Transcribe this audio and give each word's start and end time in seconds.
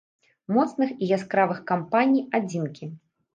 Моцных 0.55 0.93
і 1.03 1.09
яскравых 1.17 1.59
кампаній 1.73 2.27
адзінкі. 2.41 2.91